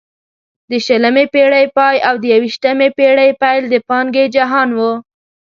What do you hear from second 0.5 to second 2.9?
د شلمې پېړۍ پای او د یوویشتمې